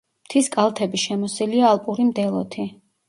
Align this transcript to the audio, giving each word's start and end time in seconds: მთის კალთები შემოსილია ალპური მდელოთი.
მთის 0.27 0.47
კალთები 0.55 1.01
შემოსილია 1.03 1.69
ალპური 1.75 2.07
მდელოთი. 2.09 2.67